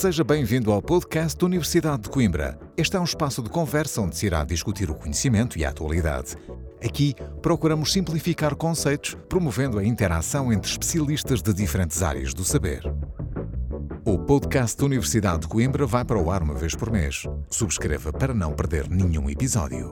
[0.00, 2.58] Seja bem-vindo ao podcast da Universidade de Coimbra.
[2.74, 6.38] Este é um espaço de conversa onde se irá discutir o conhecimento e a atualidade.
[6.82, 12.82] Aqui procuramos simplificar conceitos, promovendo a interação entre especialistas de diferentes áreas do saber.
[14.02, 17.24] O podcast da Universidade de Coimbra vai para o ar uma vez por mês.
[17.50, 19.90] Subscreva para não perder nenhum episódio.